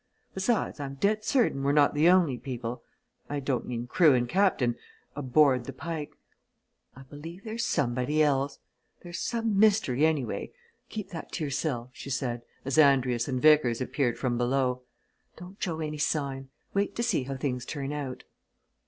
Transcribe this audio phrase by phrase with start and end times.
[0.33, 2.81] "Besides I'm dead certain we're not the only people
[3.29, 4.75] I don't mean crew and Captain
[5.15, 6.17] aboard the Pike.
[6.95, 8.57] I believe there's somebody else.
[9.03, 10.53] There's some mystery, anyway.
[10.89, 14.81] Keep that to yourself," she said as Andrius and Vickers appeared from below.
[15.37, 18.23] "Don't show any sign wait to see how things turn out."